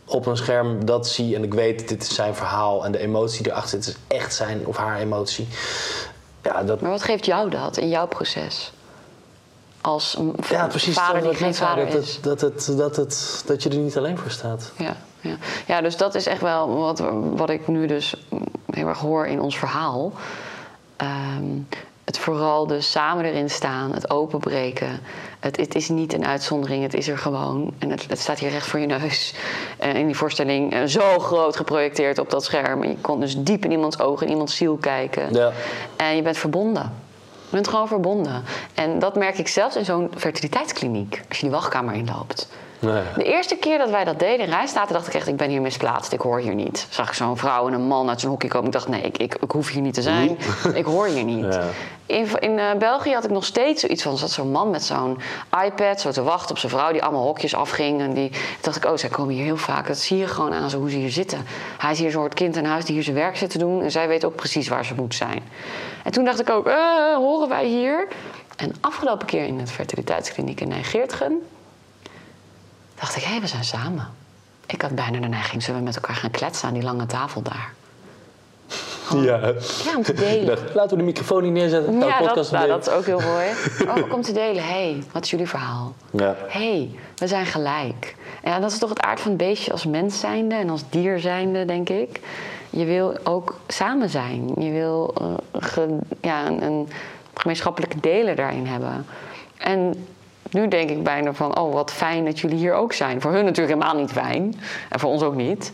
[0.05, 3.43] op een scherm dat zie en ik weet, dit is zijn verhaal en de emotie
[3.43, 5.49] die erachter zit, is echt zijn of haar emotie.
[6.43, 8.73] Ja, dat, Maar wat geeft jou dat in jouw proces?
[9.81, 10.95] Als een ja precies.
[10.95, 12.15] vader die wat geen vader dat, is.
[12.15, 14.73] het, dat, het, dat, het, dat je er niet alleen voor staat.
[14.77, 15.37] Ja, ja.
[15.67, 17.03] ja, dus dat is echt wel wat,
[17.35, 18.15] wat ik nu dus
[18.71, 20.13] heel erg hoor in ons verhaal.
[20.97, 21.50] Ehm,
[22.21, 25.01] vooral dus samen erin staan, het openbreken.
[25.41, 27.73] Het, het is niet een uitzondering, het is er gewoon.
[27.79, 29.35] En het, het staat hier recht voor je neus.
[29.79, 32.83] En in die voorstelling eh, zo groot geprojecteerd op dat scherm.
[32.83, 35.35] En je kon dus diep in iemands ogen, in iemands ziel kijken.
[35.35, 35.53] Ja.
[35.97, 36.93] En je bent verbonden.
[37.49, 38.43] Je bent gewoon verbonden.
[38.75, 41.23] En dat merk ik zelfs in zo'n fertiliteitskliniek.
[41.29, 42.49] Als je die wachtkamer inloopt.
[42.81, 43.03] Nee.
[43.17, 45.61] De eerste keer dat wij dat deden in Rijstaten, dacht ik echt, ik ben hier
[45.61, 46.13] misplaatst.
[46.13, 46.87] Ik hoor hier niet.
[46.91, 48.67] Zag ik zo'n vrouw en een man uit zijn hockey komen.
[48.67, 50.39] Ik dacht, nee, ik, ik, ik hoef hier niet te zijn.
[50.75, 51.55] Ik hoor hier niet.
[51.55, 51.63] Ja.
[52.07, 54.19] In, in eh, België had ik nog steeds zoiets van...
[54.19, 55.19] zat zo'n man met zo'n
[55.65, 56.93] iPad zo te wachten op zijn vrouw...
[56.93, 58.01] die allemaal hokjes afging.
[58.01, 59.87] En die toen dacht ik, oh, zij komen hier heel vaak.
[59.87, 61.47] Dat zie je gewoon aan ze, hoe ze hier zitten.
[61.79, 63.83] Hij is hier zo'n soort kind in huis die hier zijn werk zit te doen...
[63.83, 65.43] en zij weet ook precies waar ze moet zijn.
[66.05, 68.09] En toen dacht ik ook, eh, horen wij hier?
[68.57, 71.43] En afgelopen keer in het fertiliteitskliniek in Nijgeertgen
[73.01, 74.09] dacht ik, hé, we zijn samen.
[74.67, 77.43] Ik had bijna de neiging, zullen we met elkaar gaan kletsen aan die lange tafel
[77.43, 77.73] daar?
[79.15, 79.37] Ja.
[79.85, 80.59] Ja, om te delen.
[80.75, 81.99] Laten we de microfoon niet neerzetten.
[81.99, 82.85] Nou, Ja, dat, podcast nou, opnemen.
[82.85, 83.47] dat is ook heel mooi.
[84.05, 85.95] Oh, om te delen, hé, hey, wat is jullie verhaal?
[86.11, 86.37] Ja.
[86.49, 88.17] Hé, hey, we zijn gelijk.
[88.45, 91.19] Ja, dat is toch het aard van het beestje als mens zijnde en als dier
[91.21, 92.21] zijnde, denk ik.
[92.71, 94.53] Je wil ook samen zijn.
[94.59, 96.89] Je wil eh, ge- ja, een, een
[97.35, 99.07] gemeenschappelijke delen daarin hebben.
[99.57, 100.07] En
[100.51, 103.21] nu denk ik bijna van, oh, wat fijn dat jullie hier ook zijn.
[103.21, 104.61] Voor hun natuurlijk helemaal niet fijn.
[104.89, 105.73] En voor ons ook niet.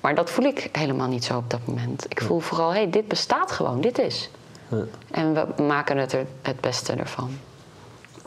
[0.00, 2.06] Maar dat voel ik helemaal niet zo op dat moment.
[2.08, 3.80] Ik voel vooral, hé, hey, dit bestaat gewoon.
[3.80, 4.30] Dit is.
[4.68, 4.84] Ja.
[5.10, 7.38] En we maken het er het beste ervan.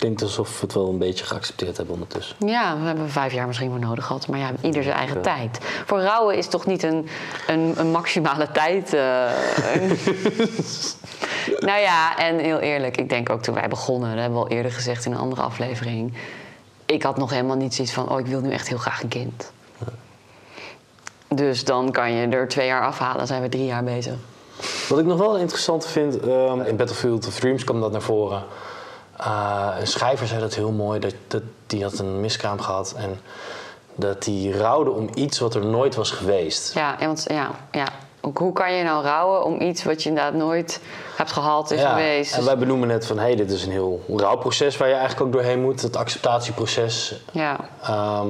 [0.03, 2.35] Klinkt alsof we het wel een beetje geaccepteerd hebben ondertussen.
[2.39, 4.27] Ja, we hebben vijf jaar misschien voor nodig gehad.
[4.27, 5.59] Maar ja, ieder zijn eigen tijd.
[5.85, 7.07] Voor rouwen is toch niet een,
[7.47, 8.93] een, een maximale tijd.
[8.93, 8.99] eh,
[11.67, 14.51] nou ja, en heel eerlijk, ik denk ook toen wij begonnen, dat hebben we al
[14.51, 16.13] eerder gezegd in een andere aflevering.
[16.85, 19.09] Ik had nog helemaal niet zoiets van, oh, ik wil nu echt heel graag een
[19.09, 19.51] kind.
[21.27, 24.15] Dus dan kan je er twee jaar afhalen, zijn we drie jaar bezig.
[24.89, 28.43] Wat ik nog wel interessant vind, ehm, in Battlefield of Dreams kwam dat naar voren.
[29.17, 33.19] Eh, een schrijver zei dat heel mooi, dat, dat, die had een miskraam gehad en
[33.95, 36.73] dat die rouwde om iets wat er nooit was geweest.
[36.73, 37.87] Ja, en want ja, ja.
[38.33, 40.79] Hoe kan je nou rouwen om iets wat je inderdaad nooit
[41.15, 42.35] hebt gehad, is geweest?
[42.35, 45.25] en wij benoemen net van, hé, hey, dit is een heel rouwproces waar je eigenlijk
[45.25, 45.81] ook doorheen moet.
[45.81, 47.15] Het acceptatieproces.
[47.31, 47.59] ja.
[47.81, 48.27] Ehm,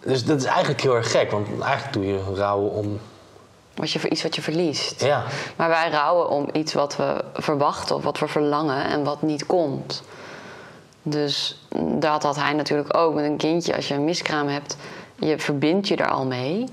[0.00, 3.00] dus dat is eigenlijk heel erg gek, want eigenlijk doe je rouwen om...
[3.80, 5.04] Wat je, iets wat je verliest.
[5.04, 5.22] Ja,
[5.56, 9.46] Maar wij rouwen om iets wat we verwachten of wat we verlangen en wat niet
[9.46, 10.02] komt.
[11.02, 11.60] Dus
[11.98, 13.76] dat had hij natuurlijk ook met een kindje.
[13.76, 14.76] Als je een miskraam hebt,
[15.18, 16.64] je verbindt je er al mee.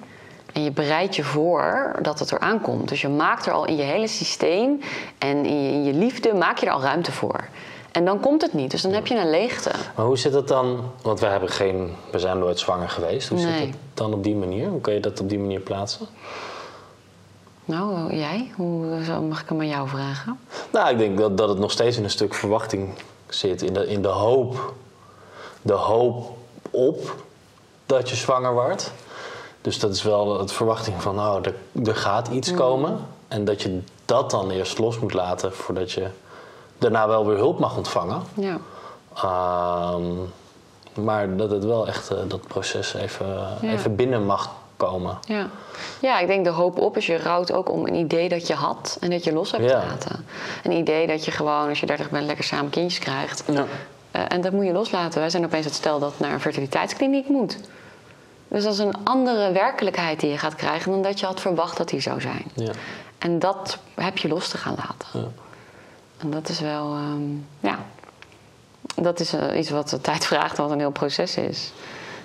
[0.54, 2.89] En je bereidt je voor dat het eraan komt.
[2.89, 4.82] Dus je maakt er al in je hele systeem
[5.17, 7.48] en in je, in je liefde maak je er al ruimte voor.
[7.91, 8.72] En dan komt het niet.
[8.72, 9.72] Dus dan heb je een leegte.
[9.96, 10.91] maar hoe zit dat dan?
[11.02, 13.30] Want wij hebben geen, we zijn nooit zwanger geweest.
[13.30, 13.58] Hoe Nee.
[13.58, 14.67] zit dat dan op die manier?
[14.70, 16.08] Hoe kan je dat op die manier plaatsen?
[17.67, 18.51] Nou, jij?
[18.56, 18.86] Hoe
[19.27, 20.39] mag ik hem aan jou vragen?
[20.71, 22.93] Nou, ik denk dat, dat het nog steeds in een stuk verwachting
[23.27, 23.62] zit.
[23.62, 24.73] In de, in de hoop.
[25.62, 26.38] De hoop
[26.69, 27.15] op
[27.86, 28.91] dat je zwanger wordt.
[29.62, 32.97] Dus dat is wel het verwachting van, nou, er, er gaat iets komen.
[33.27, 36.08] En dat je dat dan eerst los moet laten voordat je
[36.77, 38.21] daarna wel weer hulp mag ontvangen.
[38.34, 38.58] Ja.
[39.15, 40.03] Ehm,
[41.06, 43.27] maar dat het wel echt eh, dat proces even,
[43.62, 43.71] Ja.
[43.71, 45.18] even binnen mag komen.
[45.28, 45.48] Ja.
[46.00, 48.54] ja, ik denk de hoop op is je rouwt ook om een idee dat je
[48.54, 49.80] had en dat je los hebt Ja.
[49.80, 50.26] gelaten.
[50.63, 53.44] Een idee dat je gewoon, als je 30 bent, lekker samen kindjes krijgt.
[53.52, 53.66] Ja.
[54.12, 55.20] Eh, en dat moet je loslaten.
[55.20, 57.58] Wij zijn opeens het stel dat naar een fertiliteitskliniek moet.
[58.48, 61.78] Dus dat is een andere werkelijkheid die je gaat krijgen dan dat je had verwacht
[61.78, 62.46] dat die zou zijn.
[62.54, 62.72] Ja.
[63.18, 65.20] En dat heb je los te gaan laten.
[65.22, 65.28] Ja.
[66.18, 67.22] En dat is wel, ehm,
[67.60, 67.80] ja,
[68.96, 71.72] dat is eh, iets wat de tijd vraagt, wat een heel proces is.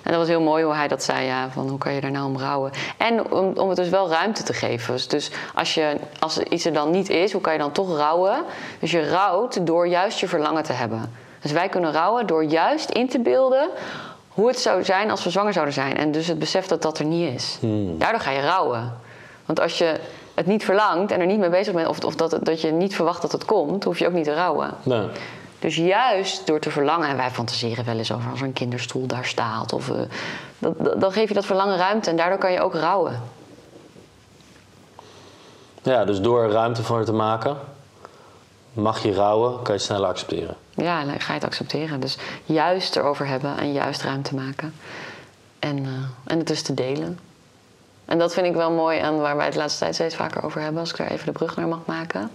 [0.03, 2.11] En dat was heel mooi hoe hij dat zei, ja, van hoe kan je daar
[2.11, 2.71] nou om rouwen.
[2.97, 4.93] En om, om het dus wel ruimte te geven.
[4.93, 7.97] Dus, dus als, je, als iets er dan niet is, hoe kan je dan toch
[7.97, 8.43] rouwen?
[8.79, 11.11] Dus je rouwt door juist je verlangen te hebben.
[11.41, 13.69] Dus wij kunnen rouwen door juist in te beelden
[14.29, 15.97] hoe het zou zijn als we zwanger zouden zijn.
[15.97, 17.57] En dus het besef dat dat er niet is.
[17.97, 18.93] Daardoor ga je rouwen.
[19.45, 19.99] Want als je
[20.33, 21.87] het niet verlangt en er niet mee bezig bent...
[21.87, 24.33] of, of dat, dat je niet verwacht dat het komt, hoef je ook niet te
[24.33, 24.73] rouwen.
[24.83, 25.07] Nee.
[25.63, 29.07] Dus juist door te verlangen, en wij fantaseren wel eens over als er een kinderstoel
[29.07, 29.95] daar staat, of, eh,
[30.59, 33.21] dat, dat- dan geef je dat verlangen ruimte en daardoor kan je ook rouwen.
[35.81, 37.57] Ja, dus door er ruimte voor te maken,
[38.73, 40.55] mag je rouwen, kan je het sneller accepteren.
[40.75, 41.99] Ja, dan ga je het accepteren.
[41.99, 44.73] Dus juist erover hebben en juist ruimte maken.
[45.59, 45.91] En, eh,
[46.31, 47.19] en het dus te delen.
[48.05, 50.43] En dat vind ik wel mooi aan waar wij het de laatste tijd steeds vaker
[50.43, 52.31] over hebben, als ik daar even de brug naar mag maken.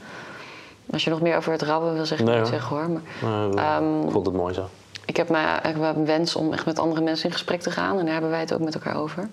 [0.93, 2.89] Als je nog meer over het rouwen wil zeggen, Nee, moet ik zeggen hoor.
[2.91, 4.69] Maar eh, Ehm, ik vond het mooi zo.
[5.05, 7.71] Ik heb, mij, ik heb een wens om echt met andere mensen in gesprek te
[7.71, 7.99] gaan.
[7.99, 9.29] En daar hebben wij het ook met elkaar over.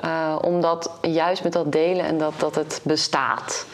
[0.00, 3.66] Eh, omdat juist met dat delen en dat, dat het bestaat.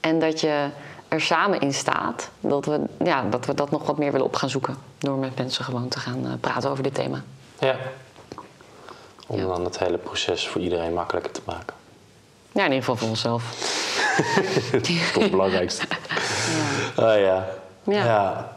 [0.00, 0.66] En dat je
[1.08, 2.30] er samen in staat.
[2.40, 4.76] Dat we, ja, dat we dat nog wat meer willen op gaan zoeken.
[4.98, 7.22] Door met mensen gewoon te gaan eh, praten over dit thema.
[7.58, 7.76] Ja.
[9.26, 9.46] Om Ja.
[9.46, 11.74] dan het hele proces voor iedereen makkelijker te maken.
[12.52, 13.42] Ja, in ieder geval voor onszelf.
[14.72, 15.86] Dat is het belangrijkste.
[17.00, 17.46] ja.
[17.82, 18.04] ja.
[18.04, 18.48] Ja.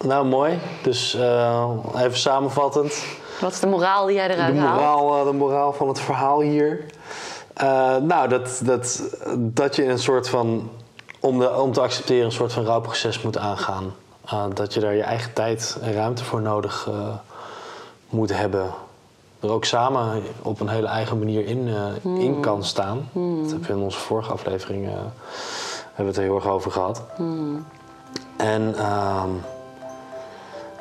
[0.00, 0.58] Nou, mooi.
[0.82, 3.04] Dus eh, even samenvattend.
[3.40, 4.74] Wat is de moraal die jij De eruit haalt?
[4.74, 6.84] moraal, eh, de moraal van het verhaal hier.
[7.54, 9.02] Eh, nou, dat, dat,
[9.36, 10.70] dat je een soort van,
[11.20, 13.94] om, de, om te accepteren, een soort van rouwproces moet aangaan.
[14.26, 16.94] Eh, dat je daar je eigen tijd en ruimte voor nodig eh,
[18.08, 18.70] moet hebben.
[19.40, 23.08] Er ook samen op een hele eigen manier in, eh, in kan staan.
[23.12, 25.10] Dat hebben we in onze vorige aflevering eh, hebben
[25.94, 27.02] we het er heel erg over gehad.
[28.36, 29.28] En ehm,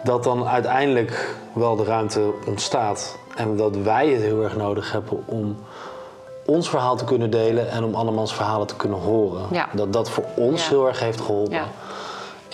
[0.04, 3.17] dat dan uiteindelijk wel de ruimte ontstaat.
[3.36, 5.58] En dat wij het heel erg nodig hebben om
[6.45, 9.41] ons verhaal te kunnen delen en om andermans verhalen te kunnen horen.
[9.52, 9.67] Ja.
[9.74, 10.69] Dat dat voor ons Ja.
[10.69, 11.65] heel erg heeft geholpen Ja.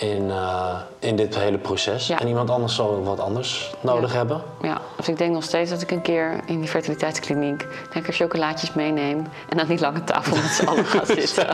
[0.02, 2.06] In, eh, in dit hele proces.
[2.06, 2.18] Ja.
[2.20, 4.16] En iemand anders zal wat anders nodig Ja.
[4.16, 4.42] hebben.
[4.62, 8.72] Ja, dus ik denk nog steeds dat ik een keer in die fertiliteitskliniek lekker chocolaatjes
[8.74, 11.48] meeneem en aan die lange tafel met z'n allen ga zitten.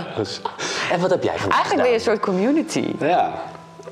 [0.93, 2.93] En wat heb jij vandaag Eigenlijk ben je een soort community.
[3.01, 3.33] Ja.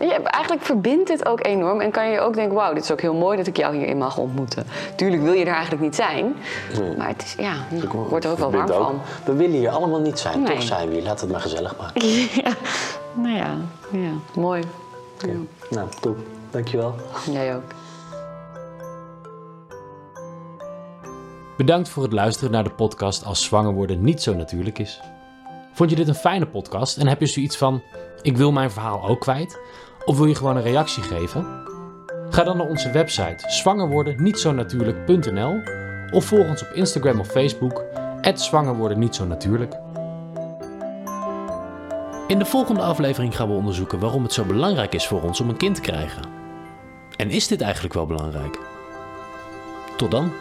[0.00, 3.00] Je, eigenlijk verbindt dit ook enorm en kan je ook denken: wauw, dit is ook
[3.00, 4.66] heel mooi dat ik jou hierin mag ontmoeten.
[4.96, 6.36] Tuurlijk wil je er eigenlijk niet zijn,
[6.96, 8.82] maar het is, ja, je wordt er ook wel warm ook.
[8.82, 9.00] van.
[9.24, 10.54] We willen hier allemaal niet zijn, Nee.
[10.54, 11.02] toch zijn we hier.
[11.02, 12.06] Laat het maar gezellig maken.
[12.44, 12.50] ja,
[13.14, 13.54] nou ja,
[13.92, 14.62] ja, mooi.
[15.26, 15.34] Ja.
[15.70, 16.16] Nou, top.
[16.50, 16.94] Dankjewel.
[17.30, 17.62] Jij ook.
[21.56, 25.00] Bedankt voor het luisteren naar de podcast Als zwanger worden niet zo natuurlijk is.
[25.72, 27.82] Vond je dit een fijne podcast en heb je zoiets van:
[28.22, 29.58] ik wil mijn verhaal ook kwijt?
[30.04, 31.64] Of wil je gewoon een reactie geven?
[32.30, 35.60] Ga dan naar onze website zwangerwordennietzonatuurlijk.nl
[36.10, 37.84] of volg ons op Instagram of Facebook
[38.34, 39.85] @zwangerwordennietzonatuurlijk.
[42.26, 45.48] In de volgende aflevering gaan we onderzoeken waarom het zo belangrijk is voor ons om
[45.48, 46.22] een kind te krijgen.
[47.16, 48.58] En is dit eigenlijk wel belangrijk?
[49.96, 50.32] Tot dan.